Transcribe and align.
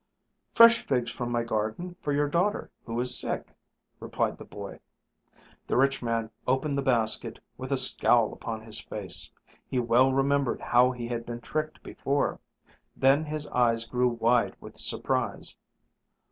"Fresh 0.55 0.87
figs 0.87 1.11
from 1.11 1.31
my 1.31 1.43
garden 1.43 1.95
for 2.01 2.11
your 2.11 2.27
daughter 2.27 2.71
who 2.87 2.99
is 2.99 3.19
sick," 3.19 3.49
replied 3.99 4.39
the 4.39 4.43
boy. 4.43 4.79
The 5.67 5.77
rich 5.77 6.01
man 6.01 6.31
opened 6.47 6.75
the 6.75 6.81
basket 6.81 7.39
with 7.55 7.71
a 7.71 7.77
scowl 7.77 8.33
upon 8.33 8.63
his 8.65 8.79
face. 8.79 9.29
He 9.67 9.77
well 9.77 10.11
remembered 10.11 10.59
how 10.59 10.89
he 10.89 11.07
had 11.07 11.23
been 11.23 11.39
tricked 11.39 11.83
before. 11.83 12.39
Then 12.95 13.25
his 13.25 13.45
eyes 13.49 13.85
grew 13.85 14.09
wide 14.09 14.55
with 14.59 14.75
surprise. 14.75 15.55